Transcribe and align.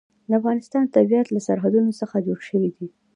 د 0.27 0.31
افغانستان 0.39 0.83
طبیعت 0.95 1.27
له 1.31 1.39
سرحدونه 1.47 1.91
څخه 2.01 2.15
جوړ 2.27 2.39
شوی 2.49 2.69
دی. 2.77 2.87